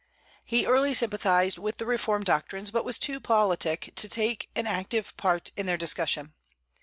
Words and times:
He 0.43 0.65
early 0.65 0.95
sympathized 0.95 1.59
with 1.59 1.77
the 1.77 1.85
reform 1.85 2.23
doctrines, 2.23 2.71
but 2.71 2.83
was 2.83 2.97
too 2.97 3.19
politic 3.19 3.93
to 3.97 4.09
take 4.09 4.49
an 4.55 4.65
active 4.65 5.15
part 5.15 5.51
in 5.55 5.67
their 5.67 5.77
discussion. 5.77 6.33